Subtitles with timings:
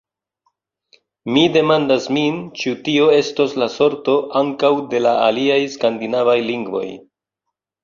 [1.35, 6.87] Mi demandas min, ĉu tio estos la sorto ankaŭ de la aliaj skandinavaj lingvoj.